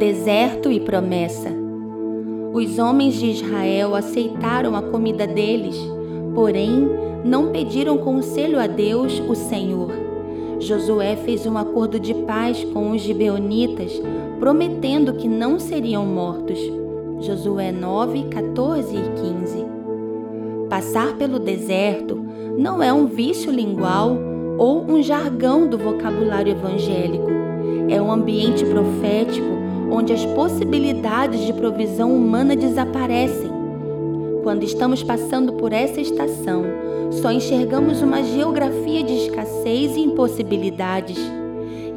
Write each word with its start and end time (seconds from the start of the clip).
Deserto 0.00 0.72
e 0.72 0.80
promessa. 0.80 1.50
Os 2.54 2.78
homens 2.78 3.16
de 3.16 3.32
Israel 3.32 3.94
aceitaram 3.94 4.74
a 4.74 4.80
comida 4.80 5.26
deles, 5.26 5.76
porém 6.34 6.88
não 7.22 7.52
pediram 7.52 7.98
conselho 7.98 8.58
a 8.58 8.66
Deus, 8.66 9.22
o 9.28 9.34
Senhor. 9.34 9.92
Josué 10.58 11.16
fez 11.16 11.44
um 11.44 11.58
acordo 11.58 12.00
de 12.00 12.14
paz 12.14 12.64
com 12.72 12.92
os 12.92 13.02
gibeonitas, 13.02 13.92
prometendo 14.38 15.12
que 15.12 15.28
não 15.28 15.58
seriam 15.58 16.06
mortos. 16.06 16.58
Josué 17.20 17.70
9, 17.70 18.28
14 18.30 18.96
e 18.96 19.02
15. 19.02 19.66
Passar 20.70 21.14
pelo 21.18 21.38
deserto 21.38 22.24
não 22.56 22.82
é 22.82 22.90
um 22.90 23.04
vício 23.04 23.52
lingual 23.52 24.16
ou 24.56 24.82
um 24.82 25.02
jargão 25.02 25.66
do 25.68 25.76
vocabulário 25.76 26.52
evangélico. 26.52 27.28
É 27.90 28.00
um 28.00 28.10
ambiente 28.10 28.64
profético 28.64 29.59
onde 30.00 30.14
as 30.14 30.24
possibilidades 30.24 31.44
de 31.44 31.52
provisão 31.52 32.16
humana 32.16 32.56
desaparecem. 32.56 33.50
Quando 34.42 34.62
estamos 34.62 35.02
passando 35.02 35.52
por 35.52 35.74
essa 35.74 36.00
estação, 36.00 36.64
só 37.10 37.30
enxergamos 37.30 38.00
uma 38.00 38.22
geografia 38.22 39.02
de 39.02 39.26
escassez 39.26 39.94
e 39.96 40.00
impossibilidades. 40.00 41.18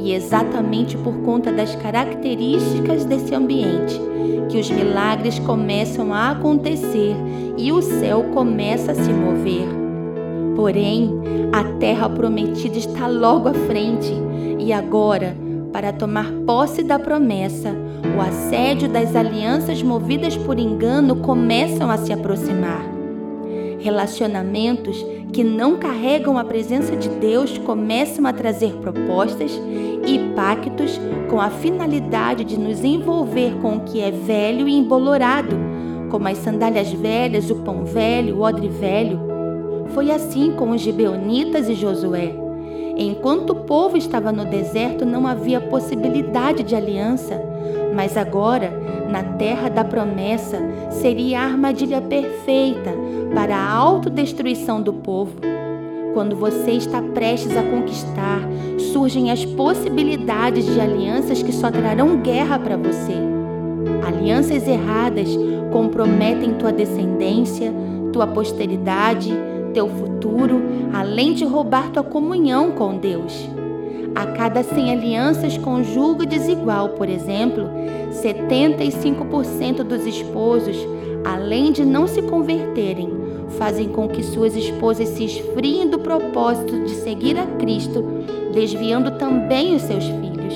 E 0.00 0.12
exatamente 0.12 0.98
por 0.98 1.14
conta 1.18 1.52
das 1.52 1.76
características 1.76 3.04
desse 3.04 3.32
ambiente 3.36 4.00
que 4.48 4.58
os 4.58 4.68
milagres 4.68 5.38
começam 5.38 6.12
a 6.12 6.32
acontecer 6.32 7.14
e 7.56 7.70
o 7.70 7.80
céu 7.80 8.24
começa 8.34 8.90
a 8.90 8.94
se 8.96 9.12
mover. 9.12 9.68
Porém, 10.56 11.08
a 11.52 11.62
terra 11.78 12.08
prometida 12.08 12.78
está 12.78 13.06
logo 13.06 13.48
à 13.48 13.54
frente 13.54 14.12
e 14.58 14.72
agora 14.72 15.36
para 15.72 15.92
tomar 15.92 16.30
posse 16.46 16.82
da 16.82 16.98
promessa, 16.98 17.74
o 18.16 18.20
assédio 18.20 18.88
das 18.88 19.16
alianças 19.16 19.82
movidas 19.82 20.36
por 20.36 20.58
engano 20.58 21.16
começam 21.16 21.90
a 21.90 21.96
se 21.96 22.12
aproximar. 22.12 22.84
Relacionamentos 23.80 25.04
que 25.32 25.42
não 25.42 25.78
carregam 25.78 26.38
a 26.38 26.44
presença 26.44 26.94
de 26.94 27.08
Deus 27.08 27.56
começam 27.58 28.26
a 28.26 28.32
trazer 28.32 28.74
propostas 28.74 29.58
e 30.06 30.18
pactos 30.36 31.00
com 31.30 31.40
a 31.40 31.48
finalidade 31.48 32.44
de 32.44 32.58
nos 32.58 32.84
envolver 32.84 33.54
com 33.62 33.76
o 33.76 33.80
que 33.80 34.00
é 34.00 34.10
velho 34.10 34.68
e 34.68 34.76
embolorado, 34.76 35.56
como 36.10 36.28
as 36.28 36.38
sandálias 36.38 36.92
velhas, 36.92 37.50
o 37.50 37.56
pão 37.56 37.84
velho, 37.84 38.36
o 38.36 38.40
odre 38.42 38.68
velho. 38.68 39.18
Foi 39.94 40.10
assim 40.10 40.52
com 40.52 40.70
os 40.70 40.80
gibeonitas 40.80 41.68
e 41.68 41.74
Josué. 41.74 42.34
Enquanto 42.96 43.50
o 43.50 43.56
povo 43.56 43.96
estava 43.96 44.30
no 44.30 44.44
deserto, 44.44 45.04
não 45.04 45.26
havia 45.26 45.60
possibilidade 45.60 46.62
de 46.62 46.74
aliança, 46.74 47.40
mas 47.94 48.16
agora, 48.16 48.70
na 49.08 49.22
terra 49.22 49.68
da 49.68 49.84
promessa, 49.84 50.58
seria 50.90 51.40
a 51.40 51.44
armadilha 51.44 52.00
perfeita 52.00 52.92
para 53.34 53.56
a 53.56 53.72
autodestruição 53.72 54.80
do 54.82 54.92
povo. 54.92 55.32
Quando 56.12 56.36
você 56.36 56.72
está 56.72 57.00
prestes 57.00 57.56
a 57.56 57.62
conquistar, 57.62 58.40
surgem 58.92 59.30
as 59.30 59.44
possibilidades 59.44 60.66
de 60.66 60.78
alianças 60.78 61.42
que 61.42 61.52
só 61.52 61.70
trarão 61.70 62.18
guerra 62.18 62.58
para 62.58 62.76
você. 62.76 63.14
Alianças 64.06 64.68
erradas 64.68 65.28
comprometem 65.72 66.54
tua 66.54 66.70
descendência, 66.70 67.72
tua 68.12 68.26
posteridade, 68.26 69.32
teu 69.72 69.88
futuro, 69.88 70.60
além 70.92 71.32
de 71.34 71.44
roubar 71.44 71.90
tua 71.90 72.02
comunhão 72.02 72.72
com 72.72 72.96
Deus. 72.96 73.48
A 74.14 74.26
cada 74.26 74.62
100 74.62 74.92
alianças 74.92 75.56
com 75.56 75.82
julgo 75.82 76.26
desigual, 76.26 76.90
por 76.90 77.08
exemplo, 77.08 77.64
75% 78.10 79.82
dos 79.82 80.06
esposos, 80.06 80.76
além 81.24 81.72
de 81.72 81.84
não 81.84 82.06
se 82.06 82.20
converterem, 82.20 83.10
fazem 83.58 83.88
com 83.88 84.08
que 84.08 84.22
suas 84.22 84.54
esposas 84.54 85.08
se 85.08 85.24
esfriem 85.24 85.88
do 85.88 85.98
propósito 85.98 86.84
de 86.84 86.90
seguir 86.90 87.38
a 87.38 87.46
Cristo, 87.58 88.04
desviando 88.52 89.12
também 89.12 89.74
os 89.74 89.82
seus 89.82 90.04
filhos. 90.04 90.54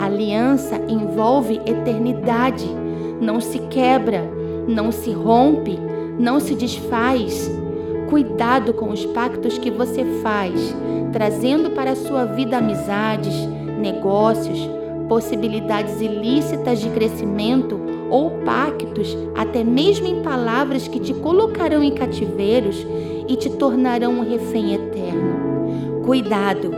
A 0.00 0.06
aliança 0.06 0.80
envolve 0.88 1.60
eternidade, 1.64 2.66
não 3.20 3.40
se 3.40 3.60
quebra, 3.70 4.28
não 4.66 4.90
se 4.90 5.12
rompe, 5.12 5.78
não 6.18 6.40
se 6.40 6.56
desfaz 6.56 7.48
Cuidado 8.12 8.74
com 8.74 8.90
os 8.90 9.06
pactos 9.06 9.56
que 9.56 9.70
você 9.70 10.04
faz, 10.22 10.76
trazendo 11.14 11.70
para 11.70 11.92
a 11.92 11.96
sua 11.96 12.26
vida 12.26 12.58
amizades, 12.58 13.34
negócios, 13.80 14.68
possibilidades 15.08 15.98
ilícitas 15.98 16.78
de 16.78 16.90
crescimento 16.90 17.80
ou 18.10 18.32
pactos, 18.44 19.16
até 19.34 19.64
mesmo 19.64 20.06
em 20.06 20.22
palavras 20.22 20.86
que 20.86 21.00
te 21.00 21.14
colocarão 21.14 21.82
em 21.82 21.94
cativeiros 21.94 22.86
e 23.26 23.34
te 23.34 23.48
tornarão 23.48 24.12
um 24.12 24.30
refém 24.30 24.74
eterno. 24.74 26.02
Cuidado! 26.04 26.70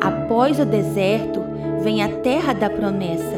Após 0.00 0.58
o 0.58 0.64
deserto 0.64 1.42
vem 1.82 2.02
a 2.02 2.08
terra 2.08 2.54
da 2.54 2.70
promessa, 2.70 3.36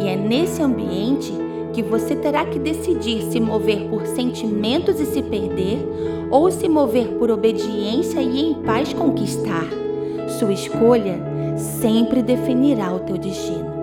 e 0.00 0.08
é 0.08 0.16
nesse 0.16 0.62
ambiente 0.62 1.30
que 1.76 1.82
você 1.82 2.16
terá 2.16 2.46
que 2.46 2.58
decidir 2.58 3.20
se 3.30 3.38
mover 3.38 3.86
por 3.90 4.06
sentimentos 4.06 4.98
e 4.98 5.04
se 5.04 5.22
perder 5.22 5.78
ou 6.30 6.50
se 6.50 6.70
mover 6.70 7.06
por 7.18 7.30
obediência 7.30 8.18
e 8.18 8.40
em 8.40 8.54
paz 8.62 8.94
conquistar. 8.94 9.68
Sua 10.38 10.54
escolha 10.54 11.20
sempre 11.58 12.22
definirá 12.22 12.94
o 12.94 13.00
teu 13.00 13.18
destino. 13.18 13.75